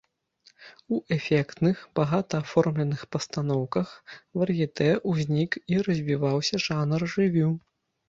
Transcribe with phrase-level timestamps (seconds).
[0.95, 3.93] У эфектных, багата аформленых пастаноўках
[4.37, 7.49] вар'етэ ўзнік і развіўся жанр рэвю.